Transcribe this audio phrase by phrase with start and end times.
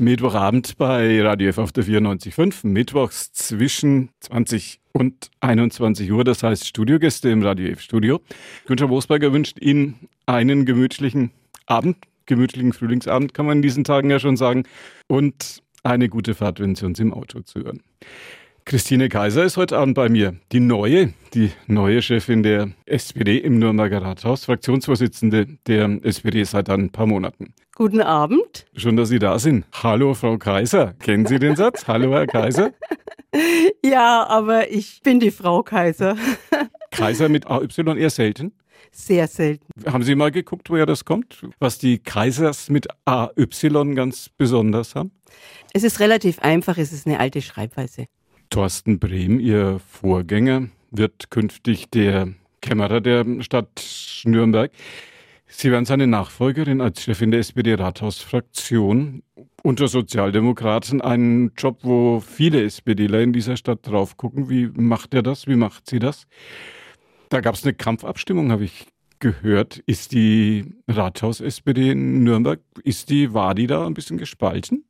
[0.00, 6.66] Mittwochabend bei Radio F auf der 94.5, mittwochs zwischen 20 und 21 Uhr, das heißt
[6.66, 8.20] Studiogäste im Radio F Studio.
[8.66, 11.32] Günther Wosberger wünscht Ihnen einen gemütlichen
[11.66, 14.64] Abend, gemütlichen Frühlingsabend, kann man in diesen Tagen ja schon sagen,
[15.06, 17.82] und eine gute Fahrt, wenn Sie uns im Auto zuhören.
[18.68, 20.36] Christine Kaiser ist heute Abend bei mir.
[20.52, 26.90] Die neue, die neue Chefin der SPD im Nürnberger Rathaus, Fraktionsvorsitzende der SPD seit ein
[26.90, 27.54] paar Monaten.
[27.74, 28.66] Guten Abend.
[28.74, 29.64] Schön, dass Sie da sind.
[29.72, 30.92] Hallo, Frau Kaiser.
[30.98, 31.88] Kennen Sie den Satz?
[31.88, 32.72] Hallo, Herr Kaiser.
[33.84, 36.16] Ja, aber ich bin die Frau Kaiser.
[36.90, 38.52] Kaiser mit AY eher selten?
[38.90, 39.66] Sehr selten.
[39.86, 41.42] Haben Sie mal geguckt, woher das kommt?
[41.58, 45.12] Was die Kaisers mit AY ganz besonders haben?
[45.72, 48.06] Es ist relativ einfach, es ist eine alte Schreibweise.
[48.50, 54.70] Thorsten Brehm, Ihr Vorgänger, wird künftig der Kämmerer der Stadt Nürnberg.
[55.46, 59.22] Sie werden seine Nachfolgerin als Chefin der SPD-Rathausfraktion
[59.62, 61.00] unter Sozialdemokraten.
[61.00, 64.50] Ein Job, wo viele SPDler in dieser Stadt drauf gucken.
[64.50, 65.46] Wie macht er das?
[65.46, 66.26] Wie macht sie das?
[67.30, 68.86] Da gab es eine Kampfabstimmung, habe ich
[69.20, 69.78] gehört.
[69.86, 74.84] Ist die Rathaus-SPD in Nürnberg, ist die, war die da ein bisschen gespalten?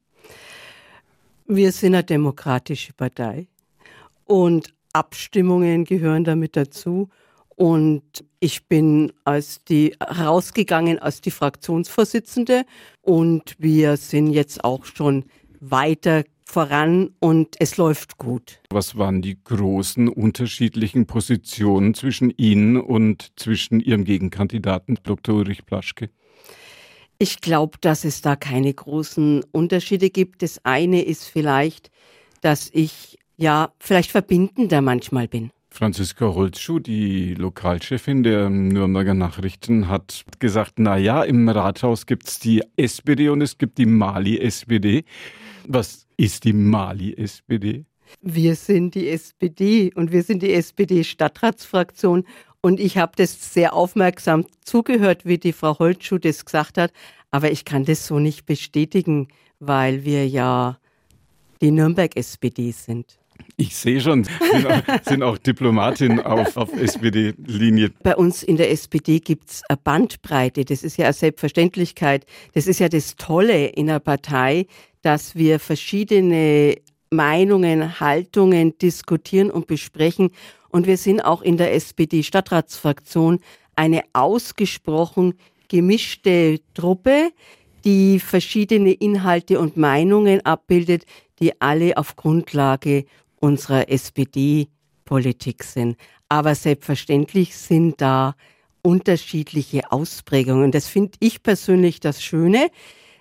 [1.47, 3.49] Wir sind eine demokratische Partei
[4.29, 7.09] und Abstimmungen gehören damit dazu.
[7.57, 12.65] Und ich bin als die rausgegangen als die Fraktionsvorsitzende
[13.03, 15.25] und wir sind jetzt auch schon
[15.59, 18.61] weiter voran und es läuft gut.
[18.71, 25.35] Was waren die großen unterschiedlichen Positionen zwischen Ihnen und zwischen Ihrem Gegenkandidaten Dr.
[25.35, 26.11] Ulrich Plaschke?
[27.19, 30.43] Ich glaube, dass es da keine großen Unterschiede gibt.
[30.43, 31.91] Das eine ist vielleicht,
[32.41, 35.51] dass ich ja vielleicht verbindender manchmal bin.
[35.71, 42.63] Franziska Holzschuh, die Lokalchefin der Nürnberger Nachrichten, hat gesagt, na ja, im Rathaus gibt's die
[42.77, 45.05] SPD und es gibt die Mali-SPD.
[45.67, 47.85] Was ist die Mali-SPD?
[48.23, 52.25] Wir sind die SPD und wir sind die SPD-Stadtratsfraktion
[52.61, 56.93] und ich habe das sehr aufmerksam zugehört, wie die Frau Holtschuh das gesagt hat.
[57.31, 59.29] Aber ich kann das so nicht bestätigen,
[59.61, 60.79] weil wir ja
[61.61, 63.19] die Nürnberg-SPD sind.
[63.57, 67.91] Ich sehe schon, sind auch, sind auch Diplomatin auf, auf SPD-Linie.
[68.03, 70.65] Bei uns in der SPD gibt es eine Bandbreite.
[70.65, 72.25] Das ist ja eine Selbstverständlichkeit.
[72.55, 74.67] Das ist ja das Tolle in einer Partei,
[75.03, 76.77] dass wir verschiedene
[77.11, 80.31] Meinungen, Haltungen diskutieren und besprechen
[80.71, 83.41] und wir sind auch in der SPD-Stadtratsfraktion
[83.77, 85.35] eine ausgesprochen
[85.69, 87.31] gemischte Truppe,
[87.85, 91.05] die verschiedene Inhalte und Meinungen abbildet,
[91.41, 93.05] die alle auf Grundlage
[93.41, 95.97] unserer SPD-Politik sind.
[96.29, 98.35] Aber selbstverständlich sind da
[98.83, 100.73] unterschiedliche Ausprägungen.
[100.73, 102.69] Das finde ich persönlich das Schöne.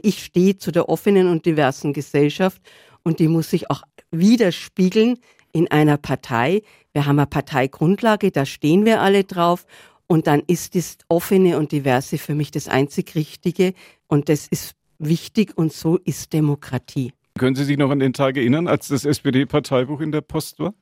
[0.02, 2.62] Ich stehe zu der offenen und diversen Gesellschaft
[3.04, 5.18] und die muss sich auch widerspiegeln
[5.52, 6.62] in einer Partei.
[6.94, 9.66] Wir haben eine Parteigrundlage, da stehen wir alle drauf.
[10.08, 13.74] Und dann ist das offene und diverse für mich das einzig Richtige.
[14.08, 17.12] Und das ist wichtig und so ist Demokratie.
[17.38, 20.74] Können Sie sich noch an den Tag erinnern, als das SPD-Parteibuch in der Post war?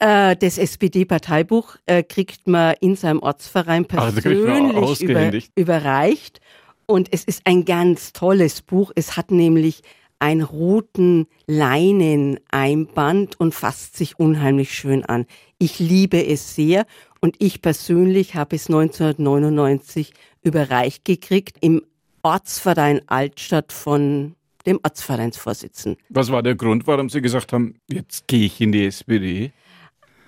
[0.00, 6.40] Äh, das SPD-Parteibuch äh, kriegt man in seinem Ortsverein also persönlich über, überreicht.
[6.86, 8.92] Und es ist ein ganz tolles Buch.
[8.94, 9.82] Es hat nämlich
[10.18, 15.26] einen roten Leineneinband und fasst sich unheimlich schön an.
[15.58, 16.86] Ich liebe es sehr
[17.20, 20.12] und ich persönlich habe es 1999
[20.42, 21.82] überreicht gekriegt im
[22.22, 24.34] Ortsverein Altstadt von
[24.66, 26.00] dem Ortsvereinsvorsitzenden.
[26.08, 29.52] Was war der Grund, warum Sie gesagt haben, jetzt gehe ich in die SPD?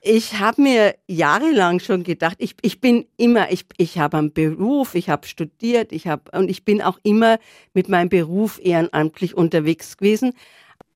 [0.02, 4.94] Ich habe mir jahrelang schon gedacht, ich, ich bin immer, ich, ich habe einen Beruf,
[4.94, 7.38] ich habe studiert, ich habe und ich bin auch immer
[7.74, 10.32] mit meinem Beruf ehrenamtlich unterwegs gewesen.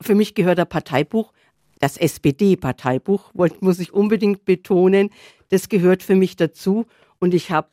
[0.01, 1.33] Für mich gehört der Parteibuch,
[1.81, 5.11] das SPD-Parteibuch, muss ich unbedingt betonen,
[5.49, 6.87] das gehört für mich dazu.
[7.19, 7.69] Und ich habe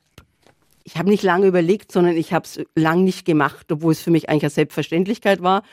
[0.88, 4.10] ich habe nicht lange überlegt, sondern ich habe es lang nicht gemacht, obwohl es für
[4.10, 5.64] mich eigentlich eine Selbstverständlichkeit war.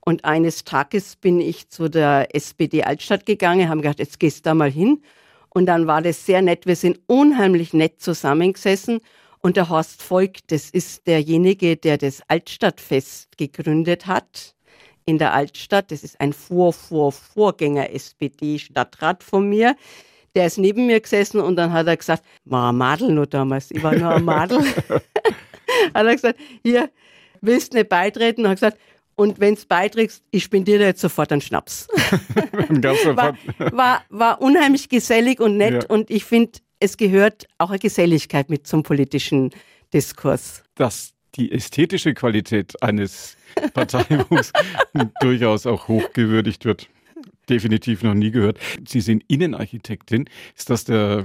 [0.00, 4.50] Und eines Tages bin ich zu der SPD Altstadt gegangen, haben gedacht, jetzt gehst du
[4.50, 5.00] da mal hin.
[5.48, 6.66] Und dann war das sehr nett.
[6.66, 9.00] Wir sind unheimlich nett zusammengesessen.
[9.40, 14.54] Und der Horst Volk, das ist derjenige, der das Altstadtfest gegründet hat
[15.06, 15.92] in der Altstadt.
[15.92, 19.76] Das ist ein Vor-Vor-Vorgänger-SPD-Stadtrat von mir.
[20.34, 23.70] Der ist neben mir gesessen und dann hat er gesagt, war ein Madel nur damals,
[23.70, 24.60] ich war nur ein Madel.
[25.94, 26.90] hat er gesagt, hier,
[27.40, 28.42] willst du nicht beitreten?
[28.44, 28.78] Und hat gesagt,
[29.16, 31.88] und wenn du beiträgst, ich spendiere dir jetzt sofort einen Schnaps.
[32.68, 33.36] war,
[33.72, 35.88] war, war, unheimlich gesellig und nett ja.
[35.88, 39.50] und ich finde, es gehört auch eine Geselligkeit mit zum politischen
[39.92, 40.62] Diskurs.
[40.76, 43.36] Dass die ästhetische Qualität eines
[43.74, 44.52] Parteibuchs
[45.20, 46.88] durchaus auch hochgewürdigt wird
[47.50, 48.58] definitiv noch nie gehört.
[48.86, 50.28] Sie sind Innenarchitektin.
[50.56, 51.24] Ist das der,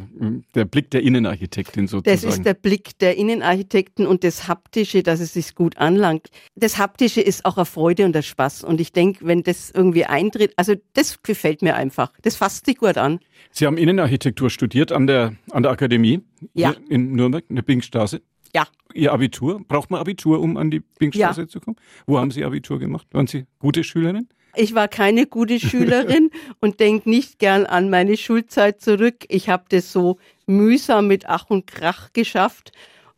[0.55, 2.21] der Blick der Innenarchitektin sozusagen?
[2.21, 6.29] Das ist der Blick der Innenarchitekten und das Haptische, dass es sich gut anlangt.
[6.55, 8.63] Das Haptische ist auch eine Freude und der Spaß.
[8.63, 12.11] Und ich denke, wenn das irgendwie eintritt, also das gefällt mir einfach.
[12.21, 13.19] Das fasst sich gut an.
[13.51, 16.21] Sie haben Innenarchitektur studiert an der, an der Akademie
[16.53, 16.73] ja.
[16.89, 18.21] in Nürnberg, in der Binkstraße.
[18.55, 18.67] Ja.
[18.93, 19.63] Ihr Abitur?
[19.67, 21.47] Braucht man Abitur, um an die Binkstraße ja.
[21.47, 21.77] zu kommen?
[22.05, 23.07] Wo haben Sie Abitur gemacht?
[23.11, 24.27] Waren Sie gute Schülerin?
[24.55, 26.29] Ich war keine gute Schülerin
[26.59, 29.25] und denke nicht gern an meine Schulzeit zurück.
[29.29, 32.71] Ich habe das so mühsam mit Ach und Krach geschafft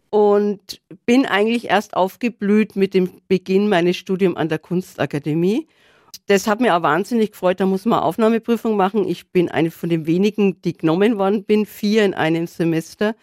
[0.10, 5.68] und bin eigentlich erst aufgeblüht mit dem Beginn meines Studiums an der Kunstakademie.
[6.28, 7.60] Das hat mir auch wahnsinnig gefreut.
[7.60, 9.08] Da muss man Aufnahmeprüfung machen.
[9.08, 13.16] Ich bin eine von den wenigen, die genommen worden bin, vier in einem Semester.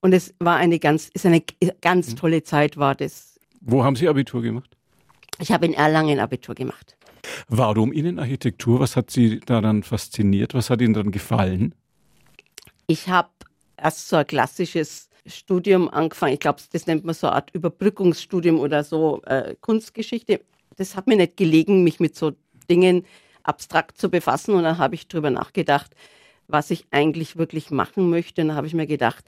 [0.00, 1.42] Und es war eine ganz, ist eine
[1.80, 2.16] ganz mhm.
[2.16, 3.38] tolle Zeit, war das.
[3.60, 4.76] Wo haben Sie Abitur gemacht?
[5.38, 6.96] Ich habe in Erlangen Abitur gemacht.
[7.48, 8.80] Warum Innenarchitektur?
[8.80, 10.54] Was hat Sie daran fasziniert?
[10.54, 11.74] Was hat Ihnen daran gefallen?
[12.86, 13.30] Ich habe
[13.76, 16.34] erst so ein klassisches Studium angefangen.
[16.34, 20.40] Ich glaube, das nennt man so eine Art Überbrückungsstudium oder so äh, Kunstgeschichte.
[20.76, 22.32] Das hat mir nicht gelegen, mich mit so
[22.68, 23.04] Dingen
[23.44, 24.54] abstrakt zu befassen.
[24.54, 25.94] Und dann habe ich darüber nachgedacht,
[26.48, 28.42] was ich eigentlich wirklich machen möchte.
[28.42, 29.24] Und dann habe ich mir gedacht,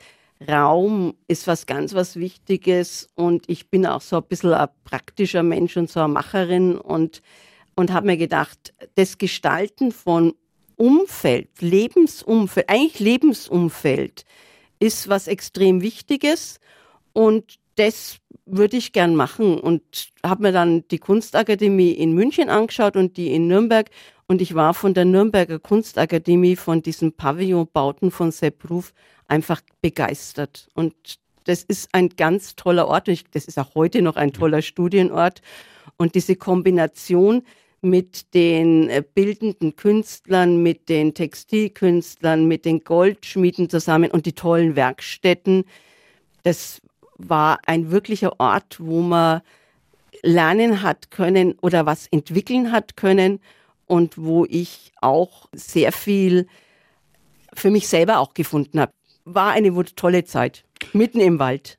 [0.49, 5.43] Raum ist was ganz was Wichtiges und ich bin auch so ein bisschen ein praktischer
[5.43, 7.23] Mensch und so eine Macherin und
[7.74, 10.34] und habe mir gedacht, das Gestalten von
[10.76, 14.24] Umfeld, Lebensumfeld, eigentlich Lebensumfeld
[14.80, 16.58] ist was extrem Wichtiges
[17.12, 19.82] und das würde ich gern machen und
[20.24, 23.90] habe mir dann die Kunstakademie in München angeschaut und die in Nürnberg
[24.26, 28.92] und ich war von der Nürnberger Kunstakademie, von diesen Pavillonbauten von Sepp Ruf
[29.28, 30.94] einfach begeistert und
[31.44, 33.08] das ist ein ganz toller Ort.
[33.32, 35.42] Das ist auch heute noch ein toller Studienort.
[35.96, 37.42] Und diese Kombination
[37.84, 44.75] mit den äh, bildenden Künstlern, mit den Textilkünstlern, mit den Goldschmieden zusammen und die tollen
[44.75, 45.64] Werkstätten.
[46.42, 46.81] Das
[47.16, 49.42] war ein wirklicher Ort, wo man
[50.22, 53.40] lernen hat können oder was entwickeln hat können
[53.86, 56.46] und wo ich auch sehr viel
[57.52, 58.92] für mich selber auch gefunden habe.
[59.25, 61.78] War eine tolle Zeit, mitten im Wald.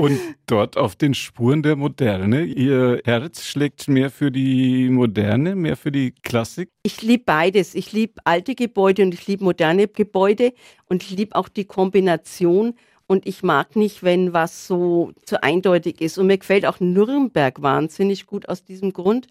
[0.00, 2.44] Und dort auf den Spuren der Moderne.
[2.44, 6.70] Ihr Herz schlägt mehr für die Moderne, mehr für die Klassik?
[6.82, 7.74] Ich liebe beides.
[7.74, 10.54] Ich liebe alte Gebäude und ich liebe moderne Gebäude
[10.88, 12.76] und ich liebe auch die Kombination.
[13.08, 16.16] Und ich mag nicht, wenn was so zu eindeutig ist.
[16.16, 19.26] Und mir gefällt auch Nürnberg wahnsinnig gut aus diesem Grund,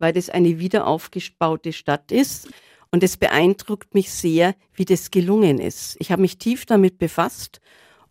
[0.00, 2.48] weil das eine wiederaufgebaute Stadt ist.
[2.90, 5.96] Und es beeindruckt mich sehr, wie das gelungen ist.
[6.00, 7.60] Ich habe mich tief damit befasst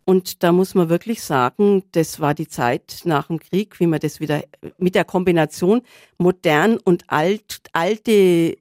[0.10, 4.00] und da muss man wirklich sagen, das war die Zeit nach dem Krieg, wie man
[4.00, 4.42] das wieder
[4.78, 5.82] mit der Kombination
[6.18, 8.58] modern und alt, alte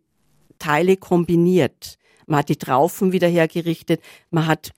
[0.58, 1.98] Teile kombiniert.
[2.26, 4.00] Man hat die Traufen wieder hergerichtet,
[4.30, 4.72] man hat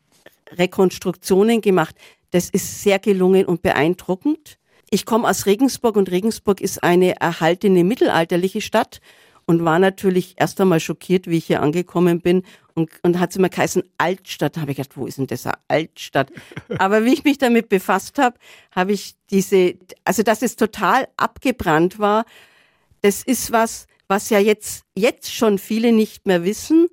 [0.50, 1.96] Rekonstruktionen gemacht.
[2.32, 4.58] Das ist sehr gelungen und beeindruckend.
[4.90, 9.00] Ich komme aus Regensburg und Regensburg ist eine erhaltene mittelalterliche Stadt
[9.46, 12.42] und war natürlich erst einmal schockiert, wie ich hier angekommen bin
[12.78, 14.56] und, und hat es immer geheißen Altstadt.
[14.56, 16.30] Da habe ich gedacht, wo ist denn das Altstadt?
[16.78, 18.38] Aber wie ich mich damit befasst habe,
[18.70, 22.24] habe ich diese, also dass es total abgebrannt war,
[23.02, 26.86] das ist was, was ja jetzt, jetzt schon viele nicht mehr wissen.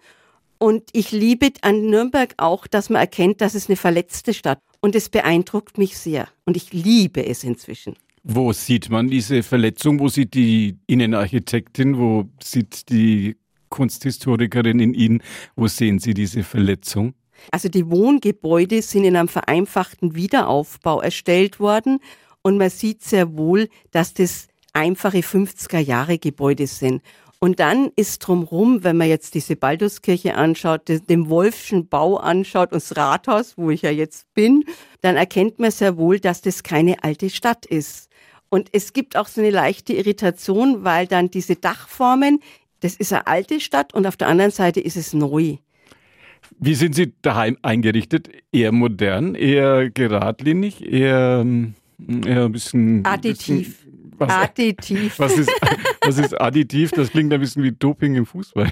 [0.57, 4.59] Und ich liebe an Nürnberg auch, dass man erkennt, dass es eine verletzte Stadt.
[4.81, 6.27] Und es beeindruckt mich sehr.
[6.45, 7.95] Und ich liebe es inzwischen.
[8.23, 9.99] Wo sieht man diese Verletzung?
[9.99, 11.97] Wo sieht die Innenarchitektin?
[11.99, 13.35] Wo sieht die
[13.69, 15.23] Kunsthistorikerin in Ihnen?
[15.55, 17.13] Wo sehen Sie diese Verletzung?
[17.51, 21.99] Also die Wohngebäude sind in einem vereinfachten Wiederaufbau erstellt worden
[22.41, 27.01] und man sieht sehr wohl, dass das einfache 50er Jahre Gebäude sind.
[27.39, 32.81] Und dann ist drumherum, wenn man jetzt diese Balduskirche anschaut, den Wolfschen Bau anschaut und
[32.81, 34.63] das Rathaus, wo ich ja jetzt bin,
[35.01, 38.09] dann erkennt man sehr wohl, dass das keine alte Stadt ist.
[38.49, 42.39] Und es gibt auch so eine leichte Irritation, weil dann diese Dachformen,
[42.85, 45.57] das ist eine alte Stadt und auf der anderen Seite ist es neu.
[46.59, 48.29] Wie sind Sie daheim eingerichtet?
[48.51, 51.43] Eher modern, eher geradlinig, eher,
[51.97, 53.03] eher ein bisschen.
[53.03, 53.79] Additiv.
[53.79, 55.19] Bisschen, was, additiv.
[55.19, 55.51] Was ist,
[56.01, 56.91] was ist additiv?
[56.91, 58.69] Das klingt ein bisschen wie Doping im Fußball.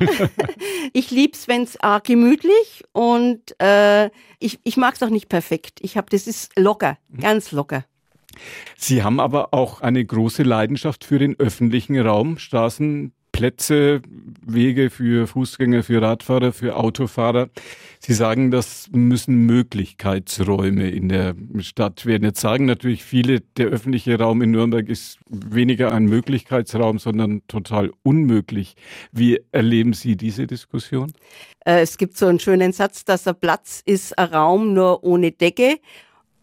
[0.93, 4.05] ich liebe es, wenn es äh, gemütlich und äh,
[4.39, 5.79] ich, ich mag es auch nicht perfekt.
[5.81, 7.83] Ich habe, das ist locker, ganz locker.
[8.77, 14.01] Sie haben aber auch eine große Leidenschaft für den öffentlichen Raum, Straßen, Plätze,
[14.45, 17.49] Wege für Fußgänger, für Radfahrer, für Autofahrer.
[17.99, 22.23] Sie sagen, das müssen Möglichkeitsräume in der Stadt werden.
[22.23, 27.91] Jetzt sagen natürlich viele, der öffentliche Raum in Nürnberg ist weniger ein Möglichkeitsraum, sondern total
[28.03, 28.75] unmöglich.
[29.11, 31.11] Wie erleben Sie diese Diskussion?
[31.65, 35.31] Äh, es gibt so einen schönen Satz, dass ein Platz ist ein Raum nur ohne
[35.31, 35.79] Decke.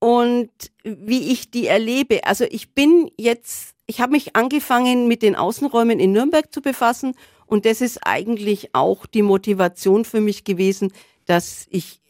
[0.00, 0.50] Und
[0.83, 5.99] wie ich die erlebe, also ich bin jetzt ich habe mich angefangen, mit den Außenräumen
[5.99, 7.16] in Nürnberg zu befassen
[7.47, 10.92] und das ist eigentlich auch die Motivation für mich gewesen,
[11.26, 12.00] dass ich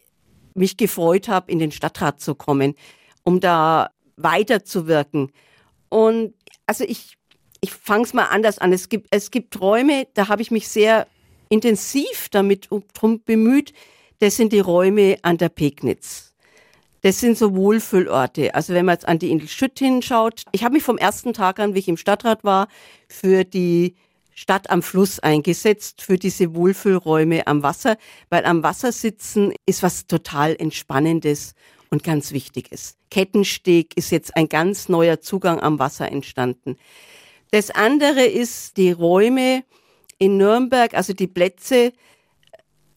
[0.53, 2.75] mich gefreut habe, in den Stadtrat zu kommen,
[3.23, 5.31] um da weiterzuwirken.
[5.89, 6.35] Und
[6.67, 7.17] also ich,
[7.61, 8.71] ich fange es mal anders an.
[8.71, 11.07] Es gibt, es gibt Räume, da habe ich mich sehr
[11.49, 13.73] intensiv damit drum bemüht.
[14.19, 16.30] Das sind die Räume an der Pegnitz.
[17.01, 18.53] Das sind so Wohlfühlorte.
[18.53, 20.43] Also wenn man jetzt an die Insel Schütt hinschaut.
[20.51, 22.67] Ich habe mich vom ersten Tag an, wie ich im Stadtrat war,
[23.07, 23.95] für die
[24.33, 27.97] Stadt am Fluss eingesetzt, für diese Wohlfühlräume am Wasser,
[28.29, 31.53] weil am Wasser sitzen ist was total Entspannendes
[31.89, 32.97] und ganz Wichtiges.
[33.09, 36.77] Kettensteg ist jetzt ein ganz neuer Zugang am Wasser entstanden.
[37.51, 39.63] Das andere ist die Räume
[40.17, 41.91] in Nürnberg, also die Plätze,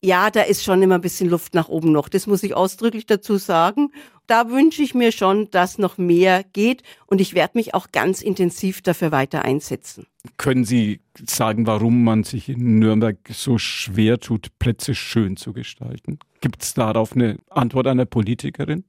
[0.05, 2.09] ja, da ist schon immer ein bisschen Luft nach oben noch.
[2.09, 3.91] Das muss ich ausdrücklich dazu sagen.
[4.27, 8.21] Da wünsche ich mir schon, dass noch mehr geht und ich werde mich auch ganz
[8.21, 10.07] intensiv dafür weiter einsetzen.
[10.37, 16.19] Können Sie sagen, warum man sich in Nürnberg so schwer tut, Plätze schön zu gestalten?
[16.41, 18.85] Gibt es darauf eine Antwort einer Politikerin?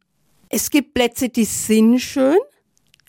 [0.49, 2.37] Es gibt Plätze, die sind schön,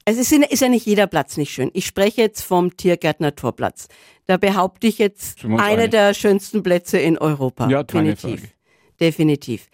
[0.08, 1.70] es ist, ja nicht jeder Platz nicht schön.
[1.74, 3.88] Ich spreche jetzt vom Tiergärtner Torplatz.
[4.26, 7.68] Da behaupte ich jetzt einer der schönsten Plätze in Europa.
[7.68, 8.40] Ja, definitiv.
[8.40, 8.52] Frage.
[9.00, 9.68] Definitiv.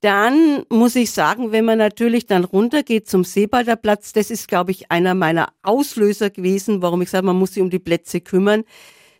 [0.00, 4.70] Dann muss ich sagen, wenn man natürlich dann runtergeht zum Seebalder Platz, das ist, glaube
[4.70, 8.64] ich, einer meiner Auslöser gewesen, warum ich sage, man muss sich um die Plätze kümmern.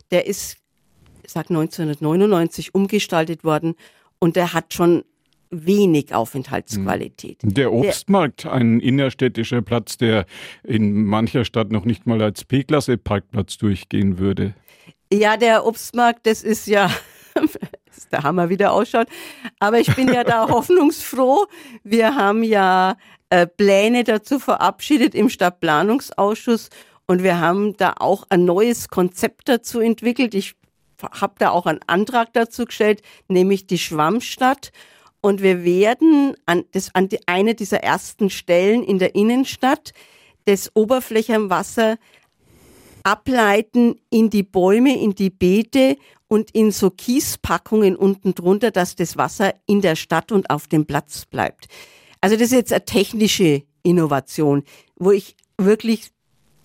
[0.09, 0.57] Der ist,
[1.23, 3.75] ich sag 1999 umgestaltet worden
[4.17, 5.03] und der hat schon
[5.49, 7.39] wenig Aufenthaltsqualität.
[7.43, 10.25] Der Obstmarkt, ein innerstädtischer Platz, der
[10.63, 14.53] in mancher Stadt noch nicht mal als P-Klasse-Parkplatz durchgehen würde.
[15.11, 16.89] Ja, der Obstmarkt, das ist ja
[17.33, 19.07] das der Hammer wieder ausschaut.
[19.59, 21.45] Aber ich bin ja da hoffnungsfroh.
[21.83, 22.97] Wir haben ja
[23.29, 26.69] äh, Pläne dazu verabschiedet im Stadtplanungsausschuss
[27.07, 30.33] und wir haben da auch ein neues Konzept dazu entwickelt.
[30.33, 30.55] Ich
[31.01, 34.71] habe da auch einen Antrag dazu gestellt, nämlich die Schwammstadt.
[35.25, 39.91] Und wir werden an, das, an die, eine dieser ersten Stellen in der Innenstadt
[40.45, 41.97] das Oberflächenwasser
[43.01, 49.17] ableiten in die Bäume, in die Beete und in so Kiespackungen unten drunter, dass das
[49.17, 51.69] Wasser in der Stadt und auf dem Platz bleibt.
[52.21, 54.61] Also das ist jetzt eine technische Innovation,
[54.95, 56.11] wo ich wirklich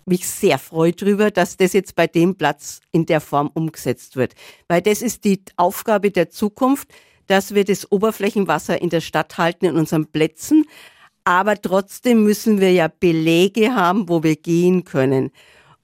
[0.04, 4.34] mich sehr freue drüber, dass das jetzt bei dem Platz in der Form umgesetzt wird.
[4.68, 6.90] Weil das ist die Aufgabe der Zukunft,
[7.30, 10.64] dass wir das Oberflächenwasser in der Stadt halten, in unseren Plätzen.
[11.22, 15.30] Aber trotzdem müssen wir ja Belege haben, wo wir gehen können.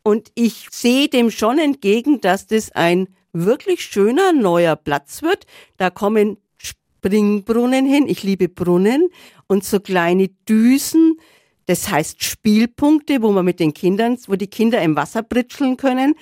[0.02, 5.46] Und ich sehe dem schon entgegen, dass das ein wirklich schöner neuer Platz wird.
[5.76, 8.08] Da kommen Springbrunnen hin.
[8.08, 9.08] Ich liebe Brunnen
[9.46, 11.16] und so kleine Düsen.
[11.66, 16.16] Das heißt Spielpunkte, wo man mit den Kindern, wo die Kinder im Wasser britscheln können.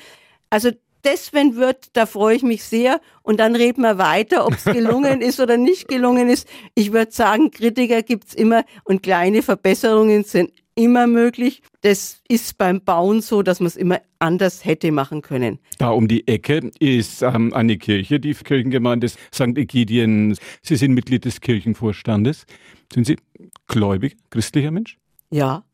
[0.51, 0.71] Also
[1.05, 3.01] das, wenn wird, da freue ich mich sehr.
[3.23, 6.49] Und dann reden wir weiter, ob es gelungen ist oder nicht gelungen ist.
[6.75, 11.63] Ich würde sagen, Kritiker gibt's immer und kleine Verbesserungen sind immer möglich.
[11.83, 15.59] Das ist beim Bauen so, dass man es immer anders hätte machen können.
[15.79, 19.57] Da um die Ecke ist ähm, eine Kirche, die Kirchengemeinde St.
[19.57, 20.37] Egidien.
[20.63, 22.47] Sie sind Mitglied des Kirchenvorstandes.
[22.93, 23.17] Sind Sie
[23.67, 24.99] gläubig, christlicher Mensch?
[25.31, 25.65] Ja.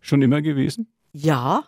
[0.00, 0.88] Schon immer gewesen?
[1.12, 1.64] Ja.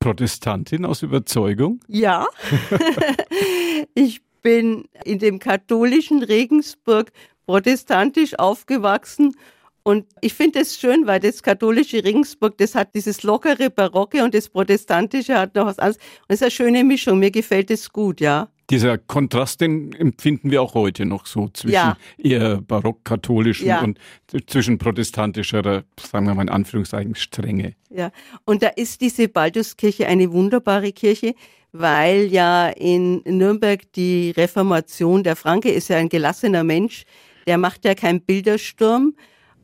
[0.00, 1.80] Protestantin aus Überzeugung?
[1.86, 2.26] Ja.
[3.94, 7.12] ich bin in dem katholischen Regensburg
[7.46, 9.36] protestantisch aufgewachsen
[9.82, 14.34] und ich finde es schön, weil das katholische Regensburg, das hat dieses lockere Barocke und
[14.34, 15.96] das protestantische hat noch was anderes.
[15.96, 17.18] Und es ist eine schöne Mischung.
[17.18, 18.48] Mir gefällt es gut, ja.
[18.70, 21.96] Dieser Kontrast, den empfinden wir auch heute noch so zwischen ja.
[22.16, 23.82] eher barock-katholischen ja.
[23.82, 23.98] und
[24.46, 27.74] zwischen protestantischer, sagen wir mal in Anführungszeichen, Strenge.
[27.90, 28.12] Ja,
[28.44, 31.34] und da ist diese Balduskirche eine wunderbare Kirche,
[31.72, 37.04] weil ja in Nürnberg die Reformation, der Franke ist ja ein gelassener Mensch,
[37.46, 39.14] der macht ja keinen Bildersturm.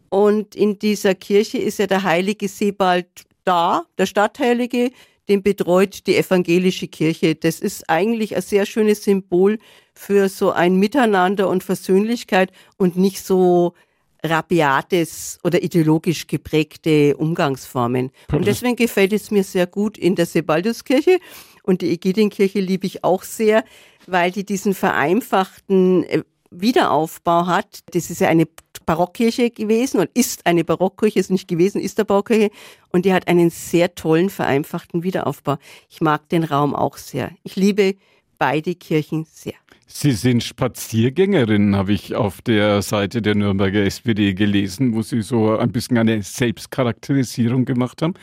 [0.08, 3.06] Und in dieser Kirche ist ja der heilige Sebald
[3.44, 4.90] da, der Stadtheilige,
[5.28, 7.34] den betreut die evangelische Kirche.
[7.34, 9.58] Das ist eigentlich ein sehr schönes Symbol
[9.94, 13.74] für so ein Miteinander und Versöhnlichkeit und nicht so
[14.22, 18.10] rabiates oder ideologisch geprägte Umgangsformen.
[18.32, 21.18] Und deswegen gefällt es mir sehr gut in der Sebalduskirche.
[21.62, 23.64] Und die Ägidienkirche liebe ich auch sehr,
[24.06, 27.80] weil die diesen vereinfachten äh, Wiederaufbau hat.
[27.92, 28.46] Das ist ja eine
[28.84, 32.50] Barockkirche gewesen und ist eine Barockkirche, ist nicht gewesen, ist eine Barockkirche
[32.90, 35.58] und die hat einen sehr tollen, vereinfachten Wiederaufbau.
[35.90, 37.30] Ich mag den Raum auch sehr.
[37.42, 37.96] Ich liebe
[38.38, 39.54] beide Kirchen sehr.
[39.88, 45.56] Sie sind Spaziergängerin, habe ich auf der Seite der Nürnberger SPD gelesen, wo Sie so
[45.56, 48.14] ein bisschen eine Selbstcharakterisierung gemacht haben.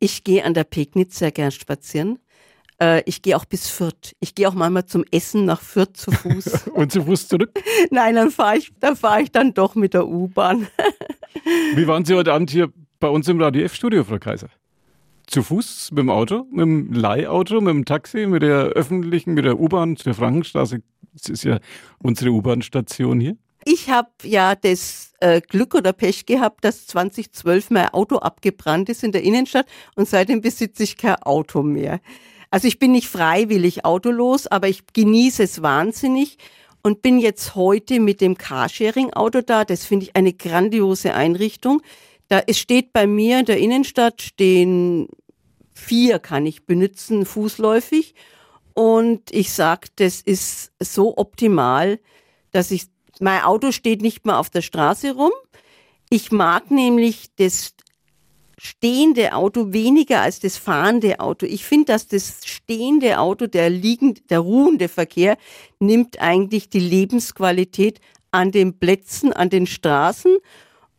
[0.00, 2.18] Ich gehe an der Pegnitz sehr gern spazieren.
[2.80, 4.14] Äh, ich gehe auch bis Fürth.
[4.20, 6.68] Ich gehe auch manchmal zum Essen nach Fürth zu Fuß.
[6.74, 7.58] Und zu Fuß zurück?
[7.90, 10.68] Nein, dann fahre ich, dann fahr ich dann doch mit der U-Bahn.
[11.74, 14.48] Wie waren Sie heute Abend hier bei uns im Radio F-Studio, Frau Kaiser?
[15.26, 19.44] Zu Fuß, mit dem Auto, mit dem Leihauto, mit dem Taxi, mit der öffentlichen, mit
[19.44, 20.80] der U-Bahn, der Frankenstraße.
[21.12, 21.58] Das ist ja
[21.98, 23.36] unsere U-Bahn-Station hier.
[23.64, 29.04] Ich habe ja das äh, Glück oder Pech gehabt, dass 2012 mein Auto abgebrannt ist
[29.04, 29.66] in der Innenstadt
[29.96, 32.00] und seitdem besitze ich kein Auto mehr.
[32.50, 36.38] Also ich bin nicht freiwillig autolos, aber ich genieße es wahnsinnig
[36.82, 39.64] und bin jetzt heute mit dem Carsharing-Auto da.
[39.64, 41.82] Das finde ich eine grandiose Einrichtung.
[42.28, 45.08] Da es steht bei mir in der Innenstadt stehen
[45.74, 48.14] vier kann ich benutzen fußläufig
[48.74, 52.00] und ich sag, das ist so optimal,
[52.50, 52.86] dass ich
[53.20, 55.32] mein Auto steht nicht mehr auf der Straße rum.
[56.10, 57.74] Ich mag nämlich das
[58.58, 61.46] stehende Auto weniger als das fahrende Auto.
[61.46, 65.38] Ich finde, dass das stehende Auto, der liegende, der ruhende Verkehr,
[65.78, 68.00] nimmt eigentlich die Lebensqualität
[68.30, 70.36] an den Plätzen, an den Straßen.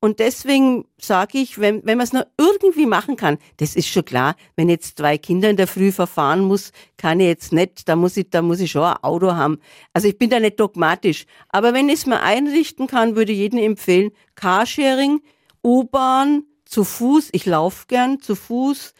[0.01, 4.05] Und deswegen sage ich, wenn, wenn man es noch irgendwie machen kann, das ist schon
[4.05, 7.97] klar, wenn jetzt zwei Kinder in der Früh verfahren muss, kann ich jetzt nicht, da
[7.97, 9.59] muss ich, da muss ich schon ein Auto haben.
[9.91, 11.25] Also ich bin da nicht dogmatisch.
[11.49, 15.19] Aber wenn ich es mir einrichten kann, würde ich jedem empfehlen, Carsharing,
[15.65, 18.93] U-Bahn, zu Fuß, ich laufe gern zu Fuß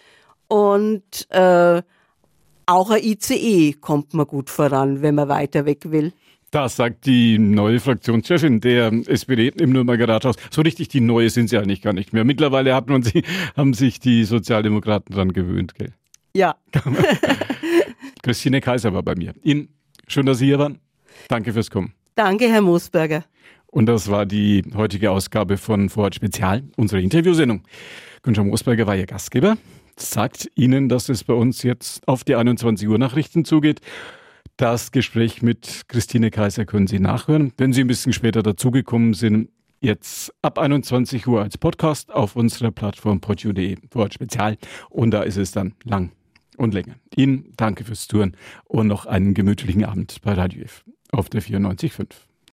[0.47, 1.81] und äh,
[2.65, 6.11] auch ein ICE kommt man gut voran, wenn man weiter weg will.
[6.51, 10.35] Das sagt die neue Fraktionschefin der SPD im Nürnberger Rathaus.
[10.49, 12.23] So richtig die neue sind sie eigentlich gar nicht mehr.
[12.23, 13.23] Mittlerweile hat man sie,
[13.55, 15.93] haben sich die Sozialdemokraten dran gewöhnt, gell?
[16.35, 16.55] Ja.
[18.23, 19.33] Christine Kaiser war bei mir.
[19.43, 19.69] Ihnen
[20.07, 20.79] schön, dass Sie hier waren.
[21.27, 21.93] Danke fürs Kommen.
[22.15, 23.25] Danke, Herr Moosberger.
[23.71, 27.63] Und das war die heutige Ausgabe von Vorort Spezial, unsere Interviewsendung.
[28.24, 29.57] Günther Moosberger war Ihr Gastgeber,
[29.96, 33.81] sagt Ihnen, dass es bei uns jetzt auf die 21 Uhr Nachrichten zugeht.
[34.57, 37.53] Das Gespräch mit Christine Kaiser können Sie nachhören.
[37.57, 42.72] Wenn Sie ein bisschen später dazugekommen sind, jetzt ab 21 Uhr als Podcast auf unserer
[42.72, 44.57] Plattform podio.de Vorort Spezial.
[44.89, 46.11] Und da ist es dann lang
[46.57, 46.96] und länger.
[47.15, 52.28] Ihnen danke fürs Touren und noch einen gemütlichen Abend bei Radio F auf der 94.5.